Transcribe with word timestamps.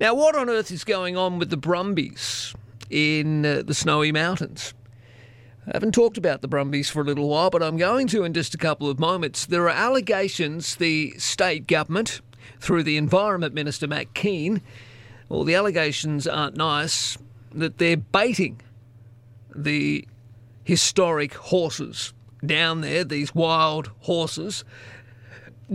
Now, 0.00 0.14
what 0.14 0.36
on 0.36 0.48
earth 0.48 0.70
is 0.70 0.84
going 0.84 1.16
on 1.16 1.40
with 1.40 1.50
the 1.50 1.56
Brumbies 1.56 2.54
in 2.88 3.44
uh, 3.44 3.62
the 3.66 3.74
Snowy 3.74 4.12
Mountains? 4.12 4.72
I 5.66 5.72
haven't 5.74 5.92
talked 5.92 6.16
about 6.16 6.40
the 6.40 6.46
Brumbies 6.46 6.88
for 6.88 7.02
a 7.02 7.04
little 7.04 7.28
while, 7.28 7.50
but 7.50 7.64
I'm 7.64 7.76
going 7.76 8.06
to 8.08 8.22
in 8.22 8.32
just 8.32 8.54
a 8.54 8.58
couple 8.58 8.88
of 8.88 9.00
moments. 9.00 9.44
There 9.44 9.64
are 9.64 9.70
allegations 9.70 10.76
the 10.76 11.18
state 11.18 11.66
government, 11.66 12.20
through 12.60 12.84
the 12.84 12.96
Environment 12.96 13.52
Minister 13.52 13.88
Matt 13.88 14.14
Kean, 14.14 14.62
well, 15.28 15.42
the 15.42 15.56
allegations 15.56 16.28
aren't 16.28 16.56
nice, 16.56 17.18
that 17.52 17.78
they're 17.78 17.96
baiting 17.96 18.60
the 19.54 20.06
historic 20.62 21.34
horses 21.34 22.12
down 22.46 22.82
there, 22.82 23.02
these 23.02 23.34
wild 23.34 23.90
horses, 24.02 24.64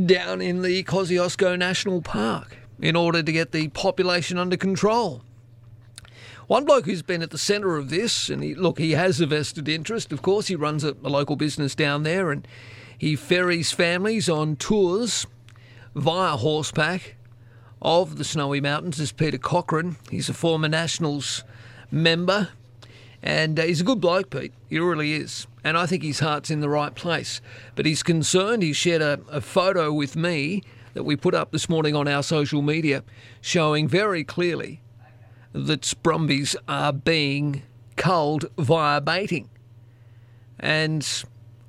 down 0.05 0.41
in 0.41 0.61
the 0.61 0.83
Kosciuszko 0.85 1.59
National 1.59 2.01
Park 2.01 2.57
in 2.81 2.95
order 2.95 3.23
to 3.23 3.31
get 3.31 3.51
the 3.51 3.67
population 3.69 4.37
under 4.37 4.57
control. 4.57 5.23
One 6.47 6.65
bloke 6.65 6.85
who's 6.85 7.01
been 7.01 7.21
at 7.21 7.31
the 7.31 7.37
centre 7.37 7.77
of 7.77 7.89
this, 7.89 8.29
and 8.29 8.43
he, 8.43 8.53
look, 8.53 8.77
he 8.77 8.91
has 8.91 9.21
a 9.21 9.25
vested 9.25 9.69
interest. 9.69 10.11
Of 10.11 10.21
course, 10.21 10.47
he 10.47 10.55
runs 10.55 10.83
a, 10.83 10.95
a 11.03 11.09
local 11.09 11.35
business 11.35 11.73
down 11.73 12.03
there, 12.03 12.31
and 12.31 12.45
he 12.97 13.15
ferries 13.15 13.71
families 13.71 14.27
on 14.27 14.57
tours 14.57 15.25
via 15.95 16.37
horseback 16.37 17.15
of 17.81 18.17
the 18.17 18.23
Snowy 18.23 18.59
Mountains. 18.59 18.99
Is 18.99 19.11
Peter 19.11 19.37
Cochrane. 19.37 19.95
He's 20.11 20.27
a 20.27 20.33
former 20.33 20.67
Nationals 20.67 21.43
member, 21.89 22.49
and 23.21 23.59
uh, 23.59 23.63
he's 23.63 23.81
a 23.81 23.85
good 23.85 24.01
bloke, 24.01 24.29
Pete. 24.29 24.53
He 24.69 24.79
really 24.79 25.13
is, 25.13 25.47
and 25.63 25.77
I 25.77 25.85
think 25.85 26.03
his 26.03 26.19
heart's 26.19 26.51
in 26.51 26.59
the 26.59 26.69
right 26.69 26.93
place. 26.93 27.39
But 27.75 27.85
he's 27.85 28.03
concerned. 28.03 28.63
He 28.63 28.73
shared 28.73 29.01
a, 29.01 29.21
a 29.29 29.39
photo 29.39 29.93
with 29.93 30.17
me 30.17 30.61
that 30.93 31.03
we 31.03 31.15
put 31.15 31.33
up 31.33 31.51
this 31.51 31.69
morning 31.69 31.95
on 31.95 32.07
our 32.07 32.23
social 32.23 32.61
media, 32.61 33.03
showing 33.41 33.87
very 33.87 34.23
clearly 34.23 34.81
that 35.53 35.93
Brumbies 36.03 36.55
are 36.67 36.93
being 36.93 37.63
culled 37.95 38.45
via 38.57 39.01
baiting. 39.01 39.49
And 40.59 41.07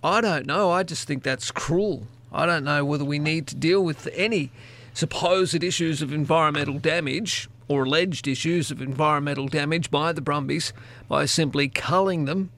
I 0.02 0.20
don't 0.20 0.46
know, 0.46 0.70
I 0.70 0.82
just 0.82 1.06
think 1.06 1.22
that's 1.22 1.50
cruel. 1.50 2.06
I 2.32 2.46
don't 2.46 2.64
know 2.64 2.84
whether 2.84 3.04
we 3.04 3.18
need 3.18 3.46
to 3.48 3.54
deal 3.54 3.82
with 3.82 4.08
any 4.12 4.50
supposed 4.92 5.62
issues 5.62 6.02
of 6.02 6.12
environmental 6.12 6.78
damage 6.78 7.48
or 7.68 7.84
alleged 7.84 8.28
issues 8.28 8.70
of 8.70 8.82
environmental 8.82 9.48
damage 9.48 9.90
by 9.90 10.12
the 10.12 10.20
Brumbies 10.20 10.72
by 11.08 11.26
simply 11.26 11.68
culling 11.68 12.24
them. 12.24 12.50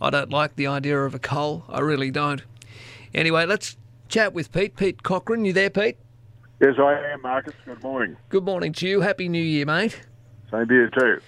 I 0.00 0.10
don't 0.10 0.30
like 0.30 0.56
the 0.56 0.66
idea 0.66 1.00
of 1.02 1.14
a 1.14 1.18
cull, 1.18 1.64
I 1.68 1.80
really 1.80 2.10
don't. 2.10 2.42
Anyway, 3.12 3.44
let's 3.44 3.76
chat 4.10 4.34
with 4.34 4.52
Pete. 4.52 4.76
Pete 4.76 5.02
Cochrane, 5.02 5.44
you 5.44 5.52
there, 5.52 5.70
Pete? 5.70 5.96
Yes, 6.60 6.74
I 6.78 7.12
am, 7.12 7.22
Marcus. 7.22 7.54
Good 7.64 7.82
morning. 7.82 8.16
Good 8.28 8.44
morning 8.44 8.72
to 8.74 8.86
you. 8.86 9.00
Happy 9.00 9.28
New 9.28 9.42
Year, 9.42 9.64
mate. 9.64 10.02
Same 10.50 10.68
to 10.68 10.74
you 10.74 10.90
too. 10.90 11.20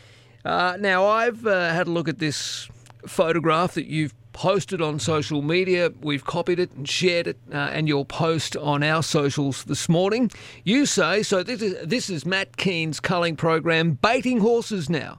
Uh, 0.45 0.77
now, 0.79 1.07
I've 1.07 1.47
uh, 1.47 1.73
had 1.73 1.87
a 1.87 1.91
look 1.91 2.09
at 2.09 2.19
this 2.19 2.69
photograph 3.07 3.75
that 3.75 3.87
you've 3.87 4.13
posted 4.33 4.83
on 4.83 4.99
social 4.99 5.41
media. 5.41 5.91
We've 6.01 6.25
copied 6.25 6.59
it 6.59 6.73
and 6.73 6.89
shared 6.89 7.29
it, 7.29 7.39
uh, 7.53 7.57
and 7.57 7.87
your 7.87 8.05
post 8.05 8.57
on 8.57 8.83
our 8.83 9.03
socials 9.03 9.65
this 9.65 9.89
morning. 9.89 10.31
You 10.65 10.85
say 10.85 11.23
so. 11.23 11.43
This 11.43 11.63
is 11.63 11.87
this 11.87 12.11
is 12.11 12.27
Matt 12.27 12.57
Kean's 12.57 12.99
culling 12.99 13.37
program, 13.37 13.93
baiting 13.93 14.41
horses 14.41 14.91
now. 14.91 15.19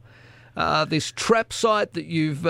Uh, 0.55 0.85
this 0.85 1.11
trap 1.11 1.53
site 1.53 1.93
that 1.93 2.05
you've. 2.05 2.45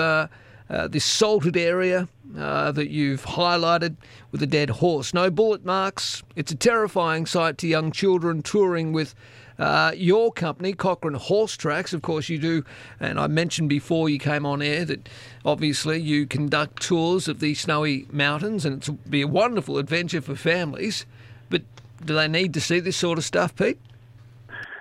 Uh, 0.70 0.88
this 0.88 1.04
salted 1.04 1.58
area 1.58 2.08
uh, 2.38 2.72
that 2.72 2.88
you've 2.88 3.24
highlighted 3.26 3.96
with 4.32 4.42
a 4.42 4.46
dead 4.46 4.70
horse. 4.70 5.12
No 5.12 5.30
bullet 5.30 5.62
marks. 5.64 6.22
It's 6.36 6.52
a 6.52 6.56
terrifying 6.56 7.26
sight 7.26 7.58
to 7.58 7.68
young 7.68 7.92
children 7.92 8.42
touring 8.42 8.94
with 8.94 9.14
uh, 9.58 9.92
your 9.94 10.32
company, 10.32 10.72
Cochrane 10.72 11.14
Horse 11.14 11.56
Tracks, 11.56 11.92
of 11.92 12.02
course, 12.02 12.28
you 12.28 12.38
do, 12.38 12.64
and 12.98 13.20
I 13.20 13.28
mentioned 13.28 13.68
before 13.68 14.08
you 14.08 14.18
came 14.18 14.44
on 14.44 14.60
air 14.60 14.84
that 14.84 15.08
obviously 15.44 16.00
you 16.00 16.26
conduct 16.26 16.82
tours 16.82 17.28
of 17.28 17.40
these 17.40 17.60
snowy 17.60 18.06
mountains, 18.10 18.64
and 18.64 18.82
it'll 18.82 18.98
be 19.08 19.22
a 19.22 19.28
wonderful 19.28 19.78
adventure 19.78 20.20
for 20.20 20.34
families. 20.34 21.06
But 21.50 21.62
do 22.04 22.14
they 22.14 22.26
need 22.26 22.52
to 22.54 22.60
see 22.60 22.80
this 22.80 22.96
sort 22.96 23.18
of 23.18 23.24
stuff, 23.24 23.54
Pete? 23.54 23.78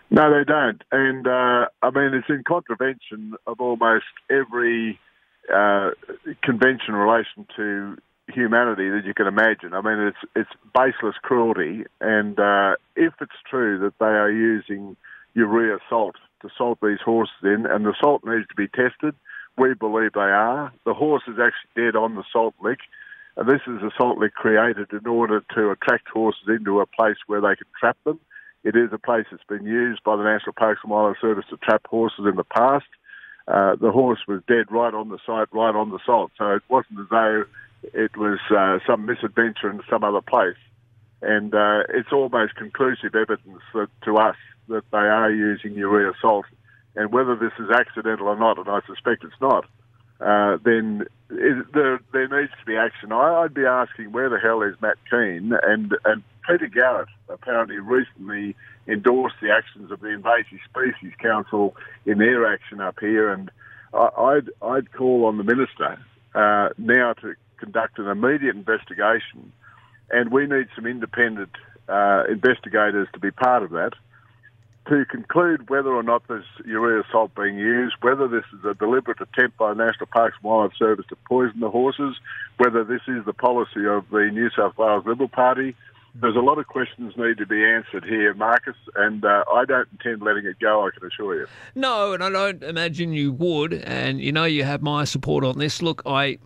No, 0.09 0.31
they 0.31 0.43
don't. 0.43 0.81
And 0.91 1.27
uh, 1.27 1.67
I 1.81 1.89
mean, 1.91 2.13
it's 2.13 2.29
in 2.29 2.43
contravention 2.43 3.35
of 3.45 3.59
almost 3.59 4.05
every 4.29 4.99
uh, 5.53 5.91
convention 6.43 6.95
relation 6.95 7.47
to 7.55 7.97
humanity 8.27 8.89
that 8.89 9.03
you 9.05 9.13
can 9.13 9.27
imagine. 9.27 9.73
I 9.73 9.81
mean, 9.81 9.99
it's 10.07 10.17
it's 10.35 10.49
baseless 10.73 11.15
cruelty, 11.21 11.83
and 11.99 12.39
uh, 12.39 12.75
if 12.95 13.13
it's 13.21 13.31
true 13.49 13.79
that 13.79 13.97
they 13.99 14.05
are 14.05 14.31
using 14.31 14.95
urea 15.33 15.79
salt 15.89 16.15
to 16.41 16.49
salt 16.57 16.79
these 16.81 17.01
horses 17.03 17.35
in, 17.43 17.65
and 17.65 17.85
the 17.85 17.95
salt 17.99 18.23
needs 18.25 18.47
to 18.47 18.55
be 18.55 18.67
tested, 18.67 19.15
we 19.57 19.73
believe 19.73 20.13
they 20.13 20.21
are. 20.21 20.71
The 20.85 20.93
horse 20.93 21.23
is 21.27 21.37
actually 21.39 21.83
dead 21.85 21.95
on 21.95 22.15
the 22.15 22.23
salt 22.31 22.55
lick. 22.61 22.79
And 23.35 23.49
this 23.49 23.61
is 23.65 23.81
a 23.81 23.89
salt 23.97 24.19
lick 24.19 24.35
created 24.35 24.91
in 24.91 25.07
order 25.07 25.43
to 25.55 25.71
attract 25.71 26.07
horses 26.07 26.47
into 26.47 26.81
a 26.81 26.85
place 26.85 27.17
where 27.25 27.41
they 27.41 27.55
can 27.55 27.67
trap 27.79 27.97
them. 28.05 28.19
It 28.63 28.75
is 28.75 28.89
a 28.93 28.97
place 28.97 29.25
that's 29.31 29.43
been 29.49 29.65
used 29.65 30.03
by 30.03 30.15
the 30.15 30.23
National 30.23 30.53
Parks 30.53 30.81
and 30.83 30.91
Wildlife 30.91 31.17
Service 31.19 31.45
to 31.49 31.57
trap 31.57 31.81
horses 31.87 32.25
in 32.29 32.35
the 32.35 32.43
past. 32.43 32.85
Uh, 33.47 33.75
the 33.75 33.91
horse 33.91 34.19
was 34.27 34.41
dead 34.47 34.71
right 34.71 34.93
on 34.93 35.09
the 35.09 35.19
site, 35.25 35.47
right 35.51 35.75
on 35.75 35.89
the 35.89 35.99
salt. 36.05 36.31
So 36.37 36.51
it 36.51 36.63
wasn't 36.69 36.99
as 36.99 37.07
though 37.09 37.43
it 37.93 38.15
was 38.15 38.39
uh, 38.49 38.79
some 38.87 39.05
misadventure 39.05 39.69
in 39.69 39.81
some 39.89 40.03
other 40.03 40.21
place. 40.21 40.57
And 41.21 41.53
uh, 41.53 41.83
it's 41.89 42.11
almost 42.11 42.55
conclusive 42.55 43.15
evidence 43.15 43.61
that, 43.73 43.89
to 44.05 44.17
us 44.17 44.35
that 44.69 44.83
they 44.91 44.97
are 44.97 45.31
using 45.31 45.73
urea 45.73 46.13
salt. 46.21 46.45
And 46.95 47.11
whether 47.11 47.35
this 47.35 47.51
is 47.59 47.69
accidental 47.69 48.27
or 48.27 48.37
not, 48.37 48.57
and 48.59 48.69
I 48.69 48.79
suspect 48.87 49.23
it's 49.23 49.41
not, 49.41 49.65
uh, 50.21 50.57
then 50.63 51.05
there, 51.29 51.99
there 52.13 52.27
needs 52.27 52.51
to 52.59 52.65
be 52.65 52.77
action. 52.77 53.11
I, 53.11 53.41
would 53.41 53.53
be 53.53 53.65
asking 53.65 54.11
where 54.11 54.29
the 54.29 54.39
hell 54.39 54.61
is 54.61 54.75
Matt 54.81 54.97
Kean? 55.09 55.53
And, 55.63 55.95
and 56.05 56.23
Peter 56.47 56.67
Garrett 56.67 57.09
apparently 57.29 57.77
recently 57.77 58.55
endorsed 58.87 59.35
the 59.41 59.51
actions 59.51 59.91
of 59.91 60.01
the 60.01 60.09
Invasive 60.09 60.59
Species 60.69 61.13
Council 61.19 61.75
in 62.05 62.17
their 62.17 62.51
action 62.51 62.81
up 62.81 62.99
here. 62.99 63.31
And 63.31 63.49
I'd, 63.93 64.49
I'd 64.61 64.91
call 64.91 65.25
on 65.25 65.37
the 65.37 65.43
minister 65.43 65.99
uh, 66.35 66.69
now 66.77 67.13
to 67.13 67.35
conduct 67.57 67.99
an 67.99 68.07
immediate 68.07 68.55
investigation, 68.55 69.51
and 70.09 70.31
we 70.31 70.45
need 70.47 70.67
some 70.75 70.85
independent 70.85 71.51
uh, 71.87 72.23
investigators 72.29 73.07
to 73.13 73.19
be 73.19 73.31
part 73.31 73.63
of 73.63 73.71
that 73.71 73.93
to 74.87 75.05
conclude 75.05 75.69
whether 75.69 75.93
or 75.93 76.03
not 76.03 76.23
there's 76.27 76.45
urea 76.65 77.03
salt 77.11 77.33
being 77.35 77.57
used, 77.57 77.95
whether 78.01 78.27
this 78.27 78.43
is 78.53 78.65
a 78.65 78.73
deliberate 78.73 79.21
attempt 79.21 79.57
by 79.57 79.73
the 79.73 79.85
National 79.85 80.07
Parks 80.07 80.35
and 80.41 80.49
Wildlife 80.49 80.77
Service 80.77 81.05
to 81.07 81.15
poison 81.27 81.61
the 81.61 81.69
horses, 81.69 82.17
whether 82.57 82.83
this 82.83 83.01
is 83.07 83.23
the 83.25 83.33
policy 83.33 83.85
of 83.87 84.09
the 84.09 84.29
New 84.31 84.49
South 84.49 84.77
Wales 84.77 85.05
Liberal 85.05 85.29
Party. 85.29 85.75
There's 86.15 86.35
a 86.35 86.41
lot 86.41 86.59
of 86.59 86.67
questions 86.67 87.13
need 87.17 87.37
to 87.39 87.45
be 87.47 87.65
answered 87.65 88.03
here, 88.03 88.35
Marcus, 88.35 88.75
and 88.95 89.25
uh, 89.25 89.43
I 89.51 89.65
don't 89.65 89.87
intend 89.93 90.21
letting 90.21 90.45
it 90.45 90.59
go, 90.59 90.85
I 90.85 90.91
can 90.91 91.07
assure 91.07 91.35
you. 91.35 91.47
No, 91.73 92.13
and 92.13 92.23
I 92.23 92.29
don't 92.29 92.61
imagine 92.61 93.13
you 93.13 93.31
would, 93.31 93.73
and 93.73 94.21
you 94.21 94.31
know 94.31 94.45
you 94.45 94.63
have 94.63 94.83
my 94.83 95.05
support 95.05 95.43
on 95.43 95.57
this. 95.57 95.81
Look, 95.81 96.03
I 96.05 96.37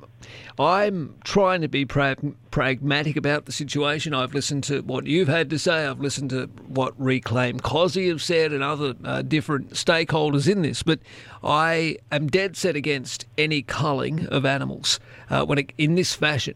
I'm 0.58 1.16
trying 1.24 1.62
to 1.62 1.68
be 1.68 1.86
pra- 1.86 2.18
pragmatic 2.50 3.16
about 3.16 3.46
the 3.46 3.52
situation. 3.52 4.14
I've 4.14 4.34
listened 4.34 4.64
to 4.66 4.82
what 4.82 5.06
you've 5.06 5.28
had 5.28 5.50
to 5.52 5.60
say. 5.60 5.86
I've 5.86 6.00
listened 6.00 6.32
to 6.32 6.48
what 6.68 6.94
Reclaim 6.98 7.60
Kosci 7.60 8.08
have 8.10 8.22
said 8.22 8.52
and 8.52 8.64
other 8.64 8.96
uh, 9.04 9.22
different 9.22 9.72
stakeholders 9.72 10.50
in 10.50 10.62
this. 10.62 10.82
But 10.82 11.00
I 11.44 11.98
am 12.12 12.28
dead 12.28 12.58
set 12.58 12.76
against 12.76 13.26
any 13.38 13.62
culling 13.62 14.28
of 14.28 14.46
animals 14.46 15.00
uh, 15.30 15.46
when 15.46 15.60
it, 15.60 15.74
in 15.78 15.96
this 15.96 16.14
fashion. 16.14 16.56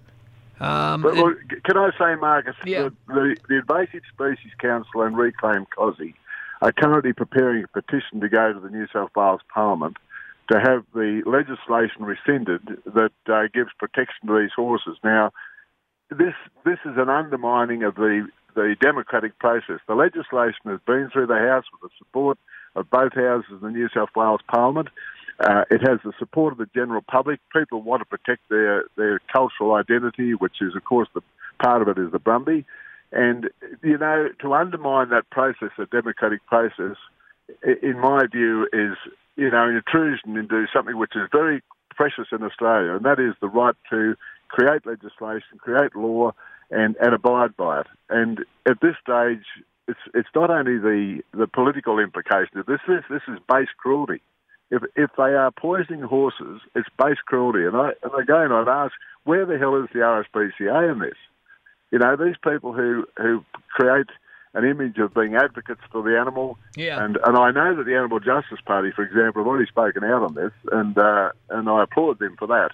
Um, 0.61 1.01
but, 1.01 1.15
well, 1.15 1.33
can 1.63 1.77
I 1.77 1.89
say, 1.97 2.15
Marcus, 2.19 2.55
yeah. 2.65 2.83
the, 2.83 2.93
the, 3.07 3.35
the 3.49 3.55
Invasive 3.59 4.03
Species 4.13 4.51
Council 4.59 5.01
and 5.01 5.17
Reclaim 5.17 5.65
Kosci 5.77 6.13
are 6.61 6.71
currently 6.71 7.13
preparing 7.13 7.63
a 7.63 7.67
petition 7.67 8.21
to 8.21 8.29
go 8.29 8.53
to 8.53 8.59
the 8.59 8.69
New 8.69 8.87
South 8.93 9.09
Wales 9.15 9.41
Parliament– 9.53 9.97
to 10.51 10.59
have 10.59 10.83
the 10.93 11.21
legislation 11.25 12.03
rescinded 12.03 12.61
that 12.85 13.11
uh, 13.27 13.43
gives 13.53 13.69
protection 13.79 14.27
to 14.27 14.39
these 14.39 14.51
horses. 14.55 14.97
Now, 15.03 15.31
this 16.09 16.33
this 16.65 16.79
is 16.83 16.97
an 16.97 17.09
undermining 17.09 17.83
of 17.83 17.95
the 17.95 18.27
the 18.53 18.75
democratic 18.81 19.39
process. 19.39 19.79
The 19.87 19.95
legislation 19.95 20.65
has 20.65 20.79
been 20.85 21.09
through 21.11 21.27
the 21.27 21.39
House 21.39 21.65
with 21.71 21.89
the 21.89 21.95
support 21.97 22.37
of 22.75 22.89
both 22.89 23.13
houses 23.13 23.51
of 23.51 23.61
the 23.61 23.69
New 23.69 23.87
South 23.93 24.09
Wales 24.15 24.41
Parliament. 24.47 24.89
Uh, 25.43 25.63
it 25.71 25.81
has 25.81 25.99
the 26.03 26.13
support 26.19 26.53
of 26.53 26.59
the 26.59 26.69
general 26.75 27.01
public. 27.01 27.39
People 27.55 27.81
want 27.81 28.01
to 28.01 28.05
protect 28.05 28.41
their, 28.49 28.85
their 28.95 29.19
cultural 29.31 29.73
identity, 29.73 30.33
which 30.33 30.61
is, 30.61 30.75
of 30.75 30.83
course, 30.85 31.07
the 31.15 31.21
part 31.63 31.81
of 31.81 31.87
it 31.87 31.97
is 31.97 32.11
the 32.11 32.19
Brumby. 32.19 32.63
And, 33.11 33.49
you 33.83 33.97
know, 33.97 34.29
to 34.41 34.53
undermine 34.53 35.09
that 35.09 35.29
process, 35.31 35.69
the 35.77 35.85
democratic 35.87 36.45
process, 36.45 36.95
in 37.81 37.99
my 37.99 38.27
view, 38.31 38.67
is 38.71 38.95
you 39.35 39.49
know, 39.49 39.67
an 39.67 39.75
intrusion 39.75 40.37
into 40.37 40.65
something 40.73 40.97
which 40.97 41.15
is 41.15 41.27
very 41.31 41.61
precious 41.89 42.27
in 42.31 42.43
Australia, 42.43 42.95
and 42.95 43.05
that 43.05 43.19
is 43.19 43.33
the 43.41 43.47
right 43.47 43.75
to 43.89 44.15
create 44.49 44.85
legislation, 44.85 45.57
create 45.57 45.95
law, 45.95 46.31
and, 46.69 46.95
and 47.01 47.13
abide 47.13 47.55
by 47.55 47.81
it. 47.81 47.87
And 48.09 48.39
at 48.67 48.79
this 48.81 48.95
stage, 49.01 49.45
it's 49.87 49.99
it's 50.13 50.29
not 50.35 50.49
only 50.49 50.77
the, 50.77 51.21
the 51.33 51.47
political 51.47 51.99
implication 51.99 52.57
of 52.57 52.65
this. 52.65 52.79
This 52.87 53.03
this 53.09 53.21
is 53.27 53.39
base 53.49 53.67
cruelty. 53.77 54.21
If 54.71 54.83
if 54.95 55.11
they 55.17 55.35
are 55.35 55.51
poisoning 55.51 56.01
horses, 56.01 56.61
it's 56.75 56.89
base 56.97 57.19
cruelty. 57.25 57.65
And 57.65 57.75
I 57.75 57.91
and 58.01 58.13
again, 58.19 58.51
I'd 58.51 58.67
ask, 58.67 58.93
where 59.25 59.45
the 59.45 59.57
hell 59.57 59.75
is 59.75 59.89
the 59.93 59.99
RSPCA 59.99 60.91
in 60.91 60.99
this? 60.99 61.17
You 61.91 61.99
know, 61.99 62.15
these 62.15 62.37
people 62.43 62.73
who 62.73 63.05
who 63.17 63.43
create 63.69 64.07
an 64.53 64.65
image 64.65 64.97
of 64.97 65.13
being 65.13 65.35
advocates 65.35 65.81
for 65.91 66.01
the 66.01 66.17
animal. 66.17 66.57
Yeah. 66.75 67.03
And 67.03 67.17
and 67.23 67.37
I 67.37 67.51
know 67.51 67.75
that 67.75 67.85
the 67.85 67.95
Animal 67.95 68.19
Justice 68.19 68.59
Party, 68.65 68.91
for 68.91 69.03
example, 69.03 69.41
have 69.41 69.47
already 69.47 69.67
spoken 69.67 70.03
out 70.03 70.23
on 70.23 70.33
this, 70.33 70.51
and 70.71 70.97
uh, 70.97 71.31
and 71.49 71.69
I 71.69 71.83
applaud 71.83 72.19
them 72.19 72.35
for 72.37 72.47
that. 72.47 72.71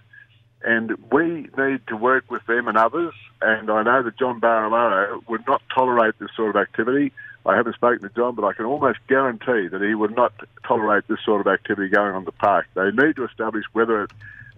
And 0.63 0.97
we 1.11 1.49
need 1.57 1.81
to 1.87 1.95
work 1.95 2.31
with 2.31 2.45
them 2.47 2.67
and 2.67 2.77
others. 2.77 3.13
And 3.41 3.69
I 3.69 3.83
know 3.83 4.01
that 4.01 4.17
John 4.17 4.41
Barilaro 4.41 5.21
would 5.27 5.45
not 5.47 5.61
tolerate 5.73 6.15
this 6.19 6.29
sort 6.35 6.55
of 6.55 6.61
activity. 6.61 7.13
I 7.45 7.55
haven't 7.55 7.75
spoken 7.75 8.01
to 8.01 8.13
John, 8.15 8.35
but 8.35 8.43
I 8.45 8.53
can 8.53 8.65
almost 8.65 8.99
guarantee 9.07 9.67
that 9.67 9.81
he 9.81 9.95
would 9.95 10.15
not 10.15 10.33
tolerate 10.67 11.07
this 11.07 11.19
sort 11.23 11.41
of 11.41 11.47
activity 11.47 11.89
going 11.89 12.13
on 12.13 12.25
the 12.25 12.31
park. 12.31 12.67
They 12.73 12.91
need 12.91 13.15
to 13.15 13.25
establish 13.25 13.63
whether 13.73 14.03
it 14.03 14.11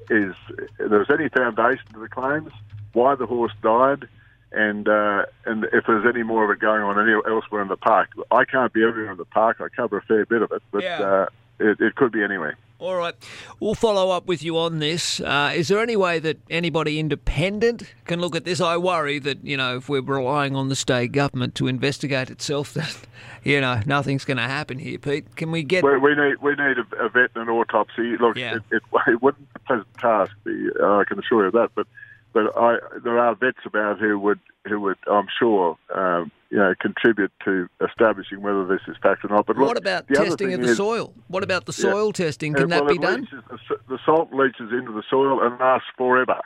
is 0.09 0.33
there's 0.79 1.09
any 1.11 1.29
foundation 1.29 1.85
to 1.93 1.99
the 1.99 2.09
claims, 2.09 2.51
why 2.93 3.13
the 3.15 3.27
horse 3.27 3.53
died, 3.61 4.07
and 4.51 4.87
uh, 4.89 5.25
and 5.45 5.65
if 5.65 5.85
there's 5.85 6.05
any 6.11 6.23
more 6.23 6.43
of 6.43 6.49
it 6.49 6.59
going 6.59 6.81
on 6.81 6.99
any, 6.99 7.13
elsewhere 7.27 7.61
in 7.61 7.67
the 7.67 7.77
park. 7.77 8.09
I 8.31 8.45
can't 8.45 8.73
be 8.73 8.83
everywhere 8.83 9.11
in 9.11 9.17
the 9.17 9.25
park. 9.25 9.57
I 9.61 9.67
cover 9.69 9.97
a 9.97 10.01
fair 10.01 10.25
bit 10.25 10.41
of 10.41 10.51
it, 10.51 10.63
but 10.71 10.83
Yeah. 10.83 10.99
uh, 10.99 11.25
it, 11.59 11.79
it 11.79 11.95
could 11.95 12.11
be 12.11 12.23
anywhere. 12.23 12.57
All 12.79 12.95
right. 12.95 13.13
We'll 13.59 13.75
follow 13.75 14.09
up 14.11 14.25
with 14.25 14.41
you 14.41 14.57
on 14.57 14.79
this. 14.79 15.19
Uh, 15.19 15.51
is 15.53 15.67
there 15.67 15.79
any 15.79 15.97
way 15.97 16.17
that 16.19 16.37
anybody 16.49 16.97
independent 16.97 17.93
can 18.05 18.21
look 18.21 18.37
at 18.37 18.45
this? 18.45 18.61
I 18.61 18.77
worry 18.77 19.19
that, 19.19 19.43
you 19.45 19.57
know, 19.57 19.75
if 19.77 19.89
we're 19.89 19.99
relying 20.01 20.55
on 20.55 20.69
the 20.69 20.77
state 20.77 21.11
government 21.11 21.55
to 21.55 21.67
investigate 21.67 22.29
itself, 22.29 22.73
that, 22.75 22.95
you 23.43 23.59
know, 23.59 23.81
nothing's 23.85 24.23
going 24.23 24.37
to 24.37 24.43
happen 24.43 24.79
here, 24.79 24.97
Pete. 24.97 25.35
Can 25.35 25.51
we 25.51 25.61
get. 25.63 25.83
We, 25.83 25.97
we 25.97 26.15
need 26.15 26.37
we 26.41 26.51
need 26.51 26.77
a, 26.77 27.03
a 27.03 27.09
vet 27.09 27.31
and 27.35 27.49
an 27.49 27.49
autopsy. 27.49 28.15
Look, 28.17 28.37
Yeah. 28.37 28.55
it, 28.55 28.61
it, 28.71 28.83
it 29.07 29.21
wouldn't 29.21 29.45
be 29.53 29.57
a 29.57 29.59
pleasant 29.67 29.93
task. 29.97 30.31
Uh, 30.47 30.95
I 30.99 31.03
can 31.03 31.19
assure 31.19 31.41
you 31.41 31.47
of 31.47 31.53
that. 31.53 31.71
But 31.75 31.85
but 32.33 32.55
I, 32.57 32.77
there 33.03 33.17
are 33.19 33.35
vets 33.35 33.59
about 33.65 33.99
who 33.99 34.19
would 34.19 34.39
who 34.67 34.79
would 34.81 34.97
I'm 35.09 35.27
sure 35.39 35.77
um, 35.95 36.31
you 36.49 36.57
know 36.57 36.73
contribute 36.79 37.31
to 37.45 37.67
establishing 37.87 38.41
whether 38.41 38.65
this 38.65 38.81
is 38.87 38.95
fact 39.01 39.23
or 39.25 39.29
not. 39.29 39.45
But 39.45 39.57
what 39.57 39.69
look, 39.69 39.77
about 39.77 40.07
the 40.07 40.15
testing 40.15 40.53
of 40.53 40.61
the 40.61 40.69
is- 40.69 40.77
soil? 40.77 41.13
What 41.27 41.43
about 41.43 41.65
the 41.65 41.73
Yeah. 41.77 41.91
soil 41.91 42.11
testing? 42.11 42.55
Uh, 42.55 42.59
Can 42.59 42.69
that 42.69 42.87
be 42.87 42.97
done? 42.97 43.21
leaches- 43.21 43.79
the 43.87 43.99
salt 44.05 44.31
leaches 44.33 44.71
into 44.71 44.91
the 44.91 45.03
soil 45.09 45.41
and 45.41 45.59
lasts 45.59 45.87
forever. 45.97 46.39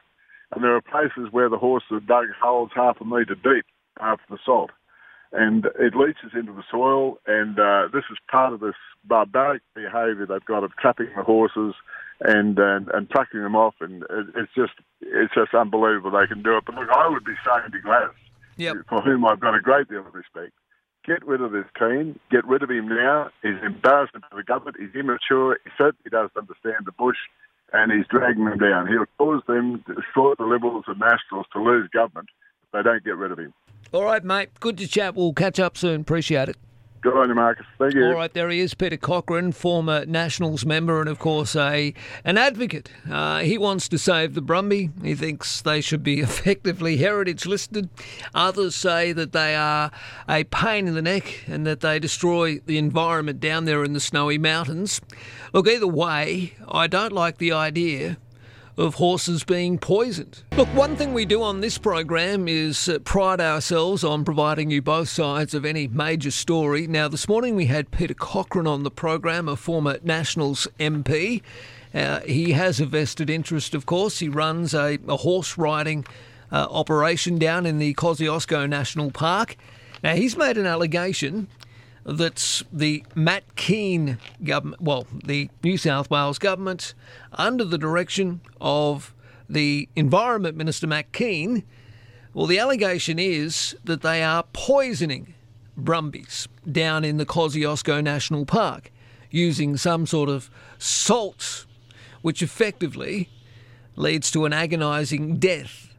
And 0.54 0.64
there 0.64 0.76
are 0.76 0.82
places 0.82 1.32
where 1.32 1.50
the 1.50 1.58
horses 1.58 1.88
have 1.90 2.06
dug 2.06 2.28
holes 2.40 2.70
half 2.76 3.02
a 3.02 3.06
metre 3.06 3.36
deep 3.36 3.66
after 4.00 4.24
the 4.30 4.38
salt. 4.46 4.70
And 5.32 5.66
it 5.80 5.96
leaches 5.96 6.32
into 6.36 6.54
the 6.54 6.62
soil, 6.70 7.18
and 7.26 7.58
uh, 7.60 7.88
this 7.92 8.04
is 8.12 8.20
part 8.30 8.54
of 8.54 8.60
this 8.60 8.76
barbaric 9.04 9.64
behaviour 9.74 10.28
they've 10.28 10.46
got 10.46 10.64
of 10.64 10.76
trapping 10.76 11.08
the 11.16 11.24
horses 11.24 11.74
and 12.22 12.58
and, 12.60 12.90
and 12.90 13.10
them 13.34 13.56
off, 13.56 13.76
and 13.82 14.04
it, 14.04 14.28
it's 14.36 14.52
just 14.56 14.74
it's 15.02 15.34
just 15.34 15.54
unbelievable 15.54 16.12
they 16.12 16.28
can 16.28 16.44
do 16.44 16.58
it. 16.58 16.64
But 16.66 16.76
look, 16.76 16.90
I 16.90 17.08
would 17.10 17.26
be 17.26 17.34
saying 17.46 17.72
to 17.72 17.80
Gladys, 17.80 18.10
Yep. 18.58 18.76
for 18.90 19.02
whom 19.02 19.26
I've 19.26 19.40
got 19.40 19.56
a 19.56 19.60
great 19.62 19.90
deal 19.90 20.06
of 20.06 20.14
respect, 20.14 20.54
get 21.06 21.26
rid 21.26 21.42
of 21.42 21.52
this 21.52 21.66
team, 21.78 22.20
get 22.32 22.46
rid 22.46 22.64
of 22.64 22.70
him 22.70 22.88
now. 22.88 23.30
He's 23.42 23.62
embarrassment 23.64 24.26
to 24.30 24.36
the 24.38 24.44
government. 24.44 24.78
He's 24.80 24.94
immature. 24.96 25.58
He 25.64 25.72
certainly 25.78 26.10
doesn't 26.12 26.38
understand 26.38 26.86
the 26.86 26.92
bush, 26.92 27.18
and 27.74 27.92
he's 27.92 28.06
dragging 28.08 28.46
them 28.46 28.60
down. 28.60 28.88
He'll 28.88 29.06
cause 29.18 29.42
them, 29.48 29.84
short 30.14 30.38
the 30.38 30.46
Liberals 30.46 30.86
and 30.88 31.00
Nationals 31.00 31.48
to 31.54 31.62
lose 31.64 31.90
government 31.90 32.30
if 32.64 32.72
they 32.72 32.84
don't 32.84 33.04
get 33.04 33.18
rid 33.18 33.32
of 33.32 33.40
him. 33.40 33.54
All 33.92 34.04
right, 34.04 34.24
mate. 34.24 34.50
Good 34.60 34.78
to 34.80 34.88
chat. 34.88 35.16
We'll 35.16 35.34
catch 35.34 35.60
up 35.60 35.78
soon. 35.78 36.02
Appreciate 36.02 36.50
it. 36.50 36.58
Good 37.04 37.18
on 37.18 37.28
you, 37.28 37.36
Marcus. 37.36 37.66
Thank 37.78 37.96
you. 37.96 38.06
All 38.06 38.14
right, 38.14 38.34
there 38.34 38.50
he 38.50 38.62
is, 38.62 38.74
Peter 38.74 38.96
Cochrane, 38.96 39.52
former 39.52 40.06
Nationals 40.06 40.66
member 40.66 41.02
and, 41.02 41.10
of 41.10 41.20
course, 41.20 41.54
a 41.54 41.94
an 42.24 42.38
advocate. 42.38 42.90
Uh, 43.12 43.40
he 43.40 43.58
wants 43.58 43.90
to 43.90 43.98
save 43.98 44.36
the 44.36 44.42
Brumby. 44.42 44.90
He 45.04 45.14
thinks 45.14 45.62
they 45.62 45.82
should 45.82 46.02
be 46.02 46.20
effectively 46.22 46.96
heritage 46.96 47.46
listed. 47.46 47.90
Others 48.34 48.76
say 48.76 49.12
that 49.12 49.34
they 49.34 49.54
are 49.54 49.92
a 50.30 50.46
pain 50.46 50.88
in 50.88 50.94
the 50.94 51.02
neck 51.02 51.44
and 51.46 51.68
that 51.68 51.82
they 51.82 52.00
destroy 52.00 52.60
the 52.60 52.78
environment 52.78 53.42
down 53.42 53.66
there 53.66 53.84
in 53.84 53.92
the 53.92 54.00
snowy 54.00 54.38
mountains. 54.38 55.02
Look, 55.52 55.68
either 55.68 55.86
way, 55.86 56.54
I 56.70 56.88
don't 56.88 57.12
like 57.12 57.38
the 57.38 57.52
idea 57.52 58.16
of 58.78 58.96
horses 58.96 59.44
being 59.44 59.78
poisoned. 59.78 60.44
Look, 60.56 60.68
one 60.70 60.96
thing 60.96 61.14
we 61.14 61.26
do 61.26 61.44
on 61.44 61.62
this 61.62 61.78
program 61.78 62.48
is 62.48 62.90
uh, 62.90 63.00
pride 63.00 63.40
ourselves 63.40 64.04
on 64.04 64.26
providing 64.26 64.72
you 64.72 64.82
both 64.82 65.10
sides 65.10 65.54
of 65.54 65.66
any 65.66 65.88
major 65.88 66.32
story. 66.32 66.88
Now, 66.88 67.08
this 67.08 67.28
morning 67.28 67.56
we 67.56 67.68
had 67.68 67.92
Peter 67.92 68.14
Cochrane 68.14 68.68
on 68.68 68.84
the 68.84 68.92
program, 68.92 69.48
a 69.48 69.56
former 69.56 70.00
Nationals 70.04 70.68
MP. 70.80 71.42
Uh, 71.94 72.22
he 72.22 72.54
has 72.54 72.80
a 72.80 72.86
vested 72.86 73.30
interest, 73.30 73.76
of 73.76 73.86
course. 73.86 74.20
He 74.20 74.30
runs 74.30 74.74
a, 74.74 74.98
a 75.08 75.18
horse 75.18 75.58
riding 75.58 76.06
uh, 76.52 76.68
operation 76.70 77.38
down 77.38 77.66
in 77.66 77.78
the 77.78 77.94
Kosciuszko 77.94 78.68
National 78.68 79.12
Park. 79.12 79.56
Now, 80.04 80.16
he's 80.16 80.36
made 80.36 80.58
an 80.58 80.66
allegation 80.66 81.48
that 82.06 82.64
the 82.72 83.04
Matt 83.16 83.56
Kean 83.56 84.18
government, 84.44 84.82
well, 84.82 85.08
the 85.24 85.50
New 85.64 85.78
South 85.78 86.10
Wales 86.10 86.38
government, 86.38 86.94
under 87.34 87.64
the 87.64 87.78
direction 87.78 88.42
of 88.60 89.14
the 89.50 89.88
Environment 89.96 90.58
Minister 90.58 90.88
Matt 90.88 91.12
Kean, 91.12 91.64
well, 92.34 92.48
the 92.48 92.60
allegation 92.60 93.20
is 93.20 93.76
that 93.84 94.02
they 94.02 94.24
are 94.24 94.44
poisoning 94.54 95.34
brumbies 95.78 96.48
down 96.70 97.04
in 97.04 97.18
the 97.18 97.26
Kosciuszko 97.26 98.04
National 98.04 98.46
Park 98.46 98.92
using 99.30 99.78
some 99.78 100.06
sort 100.06 100.30
of 100.30 100.50
salt, 100.78 101.66
which 102.22 102.42
effectively 102.42 103.30
leads 103.96 104.32
to 104.32 104.46
an 104.46 104.54
agonising 104.54 105.38
death 105.38 105.94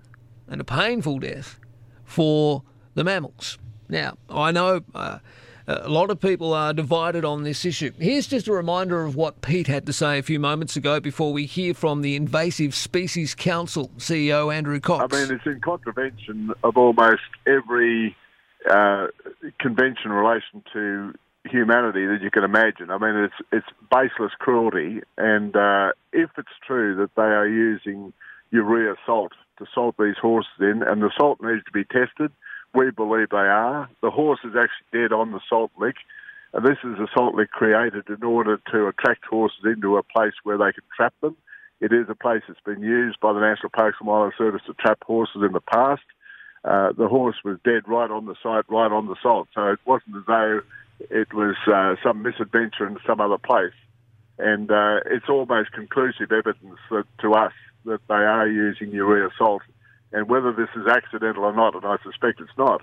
and 0.49 0.61
a 0.61 0.65
painful 0.65 1.19
death 1.19 1.59
for 2.05 2.63
the 2.95 3.05
mammals. 3.05 3.59
Now, 3.89 4.19
I 4.29 4.53
know 4.53 4.83
uh, 4.95 5.19
a 5.67 5.89
lot 5.89 6.11
of 6.11 6.21
people 6.21 6.53
are 6.53 6.73
divided 6.73 7.25
on 7.25 7.43
this 7.43 7.65
issue. 7.65 7.91
Here's 7.99 8.27
just 8.27 8.49
a 8.49 8.53
reminder 8.53 9.05
of 9.05 9.17
what 9.17 9.41
Pete 9.41 9.67
had 9.67 9.87
to 9.87 9.93
say 9.93 10.19
a 10.19 10.23
few 10.23 10.39
moments 10.39 10.77
ago 10.77 11.01
before 11.01 11.33
we 11.33 11.47
hear 11.47 11.75
from 11.75 12.03
the 12.03 12.17
Invasive 12.17 12.75
Species 12.75 13.35
Council 13.35 13.91
CEO 13.97 14.55
Andrew 14.55 14.81
Cox. 14.81 15.15
I 15.15 15.17
mean, 15.17 15.35
it's 15.35 15.47
in 15.47 15.61
contravention 15.61 16.53
of 16.63 16.77
almost 16.77 17.23
every 17.47 18.15
uh, 18.71 19.07
convention 19.59 20.07
in 20.07 20.13
relation 20.13 20.63
to 20.73 21.15
humanity 21.45 22.07
that 22.07 22.21
you 22.23 22.31
can 22.31 22.45
imagine. 22.45 22.91
I 22.91 22.99
mean, 22.99 23.17
it's 23.17 23.35
it's 23.53 23.67
baseless 23.91 24.33
cruelty, 24.39 25.01
and 25.17 25.55
uh, 25.55 25.93
if 26.13 26.31
it's 26.39 26.49
true 26.67 26.97
that 26.97 27.15
they 27.17 27.23
are 27.23 27.49
using 27.49 28.13
urea 28.51 28.95
salt 29.07 29.33
to 29.59 29.67
salt 29.75 29.95
these 29.99 30.17
horses 30.21 30.53
in, 30.61 30.83
and 30.83 31.03
the 31.03 31.11
salt 31.19 31.41
needs 31.43 31.65
to 31.65 31.73
be 31.73 31.85
tested, 31.85 32.33
we 32.75 32.91
believe 32.91 33.31
they 33.31 33.37
are. 33.37 33.89
The 34.03 34.11
horse 34.11 34.41
is 34.45 34.53
actually 34.57 35.03
dead 35.03 35.13
on 35.13 35.33
the 35.33 35.41
salt 35.49 35.71
lick. 35.79 35.97
And 36.53 36.65
this 36.65 36.79
is 36.85 36.99
a 36.99 37.07
salt 37.17 37.35
lick 37.35 37.51
created 37.51 38.05
in 38.09 38.23
order 38.23 38.61
to 38.73 38.87
attract 38.87 39.25
horses 39.25 39.65
into 39.65 39.97
a 39.97 40.03
place 40.03 40.35
where 40.45 40.59
they 40.59 40.73
can 40.73 40.85
trap 40.97 41.15
them. 41.21 41.37
It 41.81 41.93
is 41.93 42.07
a 42.09 42.15
place 42.15 42.43
that's 42.47 42.61
been 42.61 42.83
used 42.83 43.19
by 43.21 43.33
the 43.33 43.41
National 43.41 43.71
Parks 43.71 43.99
and 44.01 44.09
Wildlife 44.09 44.39
Service 44.39 44.63
to 44.67 44.75
trap 44.75 45.03
horses 45.05 45.43
in 45.45 45.53
the 45.53 45.61
past. 45.61 46.03
Uh, 46.65 46.93
the 46.97 47.09
horse 47.09 47.37
was 47.45 47.59
dead 47.65 47.83
right 47.87 48.11
on 48.11 48.27
the 48.27 48.37
site, 48.43 48.65
right 48.69 48.91
on 48.91 49.07
the 49.07 49.17
salt. 49.23 49.49
So 49.55 49.69
it 49.69 49.81
wasn't 49.85 50.17
as 50.17 50.23
though 50.27 50.61
it 51.11 51.33
was 51.35 51.57
uh, 51.67 51.97
some 52.03 52.23
misadventure 52.23 52.87
in 52.87 52.97
some 53.07 53.21
other 53.21 53.39
place. 53.39 53.75
And 54.39 54.71
uh, 54.71 55.01
it's 55.07 55.29
almost 55.29 55.73
conclusive 55.73 56.33
evidence 56.33 56.79
that, 56.91 57.05
to 57.21 57.35
us 57.35 57.53
that 57.85 58.01
they 58.09 58.15
are 58.15 58.49
using 58.49 58.91
urea 58.91 59.29
salt. 59.37 59.63
And 60.15 60.29
whether 60.29 60.53
this 60.53 60.69
is 60.77 60.87
accidental 60.87 61.43
or 61.43 61.53
not, 61.53 61.75
and 61.75 61.85
I 61.85 61.97
suspect 62.05 62.41
it's 62.41 62.57
not, 62.57 62.83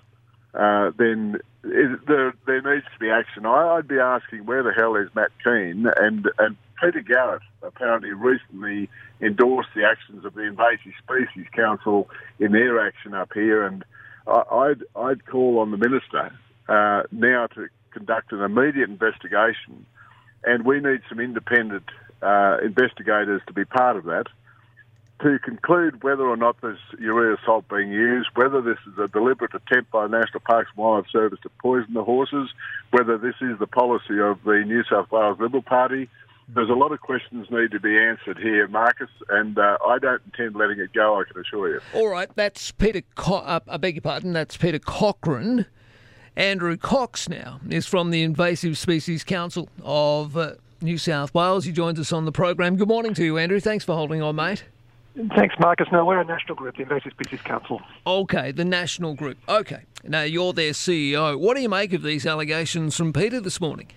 uh, 0.53 0.91
then 0.97 1.37
there, 1.63 2.33
there 2.45 2.61
needs 2.61 2.85
to 2.93 2.99
be 2.99 3.09
action. 3.09 3.45
I, 3.45 3.77
I'd 3.77 3.87
be 3.87 3.99
asking 3.99 4.45
where 4.45 4.63
the 4.63 4.73
hell 4.73 4.97
is 4.97 5.07
Matt 5.15 5.31
Kean? 5.41 5.87
And, 5.95 6.29
and 6.37 6.57
Peter 6.83 6.99
Garrett 6.99 7.41
apparently 7.63 8.11
recently 8.11 8.89
endorsed 9.21 9.69
the 9.73 9.85
actions 9.85 10.25
of 10.25 10.33
the 10.33 10.41
Invasive 10.41 10.91
Species 11.01 11.45
Council 11.55 12.09
in 12.37 12.51
their 12.51 12.85
action 12.85 13.13
up 13.13 13.31
here. 13.33 13.63
And 13.65 13.85
I, 14.27 14.43
I'd, 14.51 14.83
I'd 14.97 15.25
call 15.25 15.59
on 15.59 15.71
the 15.71 15.77
minister 15.77 16.37
uh, 16.67 17.03
now 17.13 17.47
to 17.55 17.69
conduct 17.91 18.33
an 18.33 18.41
immediate 18.41 18.89
investigation. 18.89 19.85
And 20.43 20.65
we 20.65 20.81
need 20.81 20.99
some 21.07 21.21
independent 21.21 21.85
uh, 22.21 22.57
investigators 22.61 23.41
to 23.47 23.53
be 23.53 23.63
part 23.63 23.95
of 23.95 24.03
that 24.03 24.25
to 25.23 25.39
conclude 25.39 26.03
whether 26.03 26.23
or 26.27 26.37
not 26.37 26.59
there's 26.61 26.79
urea 26.99 27.37
salt 27.45 27.65
being 27.69 27.91
used, 27.91 28.29
whether 28.35 28.61
this 28.61 28.77
is 28.87 28.97
a 28.97 29.07
deliberate 29.07 29.53
attempt 29.53 29.91
by 29.91 30.07
National 30.07 30.39
Parks 30.39 30.69
and 30.75 30.83
Wildlife 30.83 31.11
Service 31.11 31.39
to 31.43 31.49
poison 31.61 31.93
the 31.93 32.03
horses, 32.03 32.49
whether 32.91 33.17
this 33.17 33.35
is 33.41 33.59
the 33.59 33.67
policy 33.67 34.19
of 34.19 34.43
the 34.43 34.63
New 34.65 34.83
South 34.83 35.11
Wales 35.11 35.39
Liberal 35.39 35.61
Party. 35.61 36.09
There's 36.53 36.69
a 36.69 36.73
lot 36.73 36.91
of 36.91 36.99
questions 36.99 37.47
need 37.49 37.71
to 37.71 37.79
be 37.79 37.97
answered 37.97 38.37
here, 38.37 38.67
Marcus, 38.67 39.09
and 39.29 39.57
uh, 39.57 39.77
I 39.87 39.99
don't 39.99 40.21
intend 40.25 40.55
letting 40.55 40.79
it 40.79 40.91
go, 40.91 41.19
I 41.19 41.23
can 41.23 41.39
assure 41.39 41.69
you. 41.69 41.79
All 41.93 42.07
right, 42.07 42.29
that's 42.35 42.71
Peter. 42.71 43.01
Co- 43.15 43.35
uh, 43.35 43.61
I 43.67 43.77
beg 43.77 43.95
your 43.95 44.01
pardon. 44.01 44.33
That's 44.33 44.57
Peter 44.57 44.79
Cochrane. 44.79 45.65
Andrew 46.35 46.77
Cox 46.77 47.29
now 47.29 47.59
is 47.69 47.85
from 47.85 48.09
the 48.09 48.23
Invasive 48.23 48.77
Species 48.77 49.23
Council 49.23 49.69
of 49.83 50.35
uh, 50.35 50.53
New 50.81 50.97
South 50.97 51.33
Wales. 51.33 51.65
He 51.65 51.71
joins 51.71 51.99
us 51.99 52.11
on 52.11 52.25
the 52.25 52.31
program. 52.31 52.75
Good 52.75 52.87
morning 52.87 53.13
to 53.13 53.23
you, 53.23 53.37
Andrew. 53.37 53.59
Thanks 53.59 53.85
for 53.85 53.95
holding 53.95 54.21
on, 54.21 54.35
mate. 54.35 54.63
Thanks, 55.35 55.55
Marcus. 55.59 55.87
No, 55.91 56.05
we're 56.05 56.21
a 56.21 56.25
national 56.25 56.55
group, 56.55 56.77
the 56.77 56.83
Invasive 56.83 57.11
Species 57.11 57.41
Council. 57.41 57.81
Okay, 58.07 58.51
the 58.51 58.63
national 58.63 59.13
group. 59.13 59.37
Okay. 59.49 59.83
Now, 60.03 60.21
you're 60.21 60.53
their 60.53 60.71
CEO. 60.71 61.37
What 61.37 61.55
do 61.55 61.61
you 61.61 61.69
make 61.69 61.93
of 61.93 62.01
these 62.01 62.25
allegations 62.25 62.95
from 62.95 63.11
Peter 63.11 63.41
this 63.41 63.59
morning? 63.59 63.87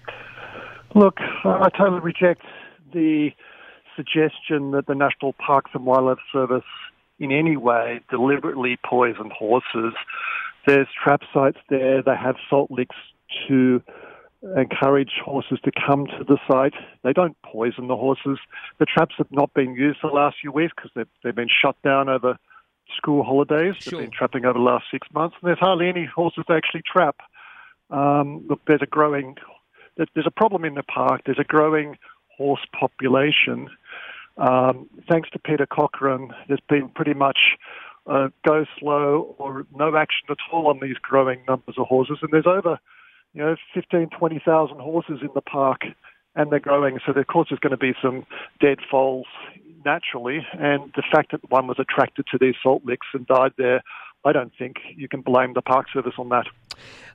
Look, 0.95 1.19
I 1.45 1.69
totally 1.77 2.01
reject 2.01 2.43
the 2.93 3.31
suggestion 3.97 4.73
that 4.73 4.87
the 4.87 4.95
National 4.95 5.35
Parks 5.35 5.71
and 5.75 5.87
Wildlife 5.87 6.19
Service 6.33 6.65
in 7.19 7.31
any 7.31 7.57
way 7.57 8.01
deliberately 8.11 8.77
poisoned 8.85 9.33
horses. 9.33 9.95
There's 10.67 10.89
trap 11.03 11.23
sites 11.33 11.59
there. 11.69 12.03
They 12.03 12.17
have 12.17 12.37
salt 12.51 12.71
licks 12.71 12.97
to 13.49 13.83
encourage 14.57 15.13
horses 15.25 15.59
to 15.65 15.73
come 15.87 16.07
to 16.07 16.25
the 16.25 16.39
site. 16.49 16.75
They 17.03 17.13
don't 17.13 17.37
poison 17.43 17.89
the 17.89 17.97
horses. 17.97 18.39
The 18.79 18.87
traps 18.87 19.15
have 19.19 19.31
not 19.31 19.53
been 19.55 19.75
used 19.75 20.01
the 20.03 20.09
last 20.09 20.37
few 20.41 20.53
weeks 20.53 20.73
because 20.77 20.91
they've, 20.95 21.09
they've 21.23 21.35
been 21.35 21.49
shut 21.49 21.77
down 21.83 22.09
over 22.09 22.39
school 22.97 23.23
holidays. 23.23 23.75
Sure. 23.79 23.99
They've 23.99 24.09
been 24.09 24.17
trapping 24.17 24.45
over 24.45 24.59
the 24.59 24.65
last 24.65 24.85
six 24.91 25.09
months, 25.13 25.37
and 25.41 25.49
there's 25.49 25.59
hardly 25.59 25.89
any 25.89 26.05
horses 26.05 26.45
to 26.47 26.53
actually 26.53 26.83
trap. 26.83 27.17
Um, 27.91 28.47
look, 28.49 28.61
there's 28.67 28.83
a 28.83 28.87
growing, 28.87 29.37
there's 29.97 30.27
a 30.27 30.31
problem 30.31 30.65
in 30.65 30.75
the 30.75 30.83
park. 30.83 31.23
There's 31.25 31.39
a 31.39 31.45
growing 31.45 31.97
horse 32.37 32.65
population. 32.79 33.69
Um, 34.37 34.89
thanks 35.09 35.31
to 35.31 35.39
Peter 35.39 35.67
Cochrane, 35.67 36.33
there's 36.49 36.61
been 36.69 36.89
pretty 36.89 37.15
much 37.15 37.57
uh, 38.07 38.29
go 38.47 38.67
slow 38.79 39.35
or 39.39 39.67
no 39.75 39.97
action 39.97 40.27
at 40.29 40.39
all 40.53 40.67
on 40.67 40.81
these 40.81 40.97
growing 41.01 41.41
numbers 41.49 41.77
of 41.79 41.87
horses, 41.87 42.19
and 42.21 42.31
there's 42.33 42.47
over 42.47 42.79
you 43.35 43.43
know, 43.43 43.57
15, 43.75 44.11
20,000 44.17 44.79
horses 44.79 45.19
in 45.21 45.29
the 45.35 45.41
park 45.41 45.83
and 46.37 46.51
they're 46.51 46.61
growing. 46.61 46.99
So, 47.05 47.13
of 47.13 47.27
course, 47.27 47.49
there's 47.51 47.61
going 47.61 47.73
to 47.73 47.77
be 47.77 47.95
some 48.01 48.25
dead 48.61 48.79
foals 48.91 49.27
naturally. 49.85 50.47
And 50.53 50.93
the 50.97 51.03
fact 51.13 51.33
that 51.33 51.51
one 51.51 51.67
was 51.67 51.79
attracted 51.79 52.27
to 52.33 52.39
these 52.39 52.55
salt 52.63 52.83
licks 52.85 53.07
and 53.13 53.27
died 53.27 53.53
there, 53.59 53.83
I 54.25 54.33
don't 54.33 54.53
think 54.59 54.77
you 54.97 55.07
can 55.07 55.21
blame 55.21 55.53
the 55.53 55.61
Park 55.61 55.87
Service 55.93 56.15
on 56.19 56.31
that. 56.31 56.47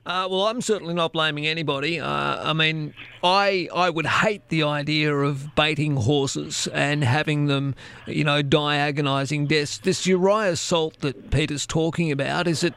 Uh, 0.06 0.28
well, 0.30 0.46
I'm 0.46 0.60
certainly 0.60 0.94
not 0.94 1.12
blaming 1.12 1.46
anybody. 1.46 2.00
Uh, 2.00 2.50
I 2.50 2.52
mean, 2.52 2.94
I 3.22 3.68
I 3.74 3.90
would 3.90 4.06
hate 4.06 4.48
the 4.48 4.62
idea 4.62 5.14
of 5.14 5.54
baiting 5.54 5.96
horses 5.96 6.68
and 6.68 7.02
having 7.04 7.46
them, 7.46 7.74
you 8.06 8.24
know, 8.24 8.42
die 8.42 8.76
agonising 8.76 9.46
deaths. 9.46 9.78
This 9.78 10.06
urea 10.06 10.56
salt 10.56 11.00
that 11.00 11.30
Peter's 11.30 11.66
talking 11.66 12.12
about 12.12 12.46
is 12.46 12.64
it? 12.64 12.74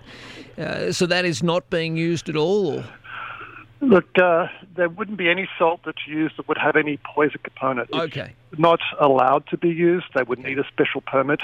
Uh, 0.57 0.91
so 0.91 1.05
that 1.05 1.25
is 1.25 1.41
not 1.41 1.69
being 1.69 1.95
used 1.95 2.27
at 2.27 2.35
all. 2.35 2.79
Or? 2.79 2.85
Look, 3.89 4.17
uh, 4.17 4.47
there 4.75 4.87
wouldn't 4.87 5.17
be 5.17 5.29
any 5.29 5.47
salt 5.57 5.81
that's 5.85 6.07
used 6.07 6.37
that 6.37 6.47
would 6.47 6.57
have 6.57 6.75
any 6.75 6.97
poison 6.97 7.39
component. 7.43 7.89
It's 7.89 8.15
Okay. 8.15 8.33
not 8.57 8.79
allowed 8.99 9.45
to 9.47 9.57
be 9.57 9.69
used. 9.69 10.05
They 10.15 10.23
would 10.23 10.39
need 10.39 10.57
a 10.57 10.63
special 10.67 11.01
permit. 11.01 11.41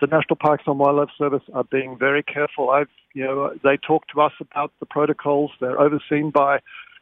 The 0.00 0.06
National 0.06 0.36
Parks 0.36 0.64
and 0.66 0.78
Wildlife 0.78 1.10
Service 1.18 1.42
are 1.52 1.64
being 1.64 1.98
very 1.98 2.22
careful. 2.22 2.70
I've, 2.70 2.88
you 3.12 3.24
know, 3.24 3.54
they 3.64 3.76
talk 3.76 4.06
to 4.08 4.20
us 4.20 4.32
about 4.40 4.72
the 4.78 4.86
protocols. 4.86 5.50
They're 5.60 5.80
overseen 5.80 6.30
by 6.30 6.60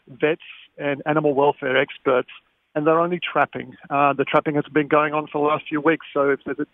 vets 0.09 0.42
and 0.78 1.02
animal 1.04 1.35
welfare 1.35 1.76
experts, 1.76 2.30
and 2.79 2.87
they're 2.87 3.01
only 3.01 3.19
trapping. 3.21 3.77
Uh, 3.91 4.13
the 4.13 4.25
trapping 4.25 4.55
has 4.55 4.65
been 4.73 4.87
going 4.87 5.13
on 5.13 5.27
for 5.27 5.43
the 5.43 5.49
last 5.49 5.65
few 5.69 5.81
weeks. 5.81 6.07
So, 6.15 6.31
if 6.31 6.41
there's 6.47 6.61
a, 6.61 6.67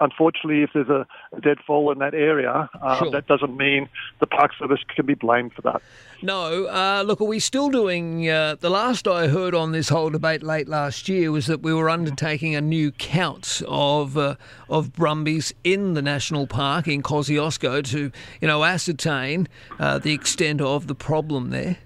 unfortunately, 0.00 0.62
if 0.64 0.70
there's 0.74 0.88
a, 0.88 1.06
a 1.32 1.40
dead 1.40 1.58
foal 1.64 1.92
in 1.92 1.98
that 2.00 2.14
area, 2.14 2.68
uh, 2.82 2.98
Sure. 2.98 3.10
that 3.12 3.26
doesn't 3.28 3.56
mean 3.56 3.88
the 4.18 4.26
Park 4.26 4.50
Service 4.58 4.80
can 4.94 5.06
be 5.06 5.14
blamed 5.14 5.52
for 5.54 5.62
that. 5.62 5.80
No, 6.22 6.66
uh, 6.66 7.04
look, 7.06 7.20
are 7.20 7.24
we 7.24 7.38
still 7.38 7.70
doing? 7.70 8.28
Uh, 8.28 8.56
the 8.58 8.70
last 8.70 9.06
I 9.06 9.28
heard 9.28 9.54
on 9.54 9.72
this 9.72 9.88
whole 9.88 10.10
debate 10.10 10.42
late 10.42 10.66
last 10.68 11.08
year 11.08 11.30
was 11.30 11.46
that 11.46 11.62
we 11.62 11.72
were 11.72 11.88
undertaking 11.88 12.54
a 12.56 12.60
new 12.60 12.90
count 12.90 13.62
of 13.68 14.18
uh, 14.18 14.34
of 14.68 14.92
brumbies 14.92 15.54
in 15.62 15.94
the 15.94 16.02
national 16.02 16.46
park 16.46 16.88
in 16.88 17.02
Kosciuszko 17.02 17.84
to, 17.92 18.10
you 18.40 18.48
know, 18.48 18.64
ascertain 18.64 19.46
uh, 19.78 19.98
the 19.98 20.12
extent 20.12 20.60
of 20.60 20.86
the 20.88 20.94
problem 20.94 21.50
there. 21.50 21.76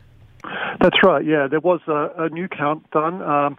That's 0.81 0.97
right. 1.05 1.25
Yeah, 1.25 1.47
there 1.49 1.61
was 1.61 1.81
a, 1.87 2.25
a 2.25 2.29
new 2.31 2.49
count 2.49 2.91
done 2.91 3.23
um, 3.23 3.59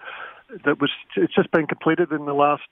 that 0.66 0.82
was. 0.82 0.90
It's 1.16 1.34
just 1.34 1.52
been 1.52 1.68
completed 1.68 2.12
in 2.12 2.26
the 2.26 2.34
last 2.34 2.64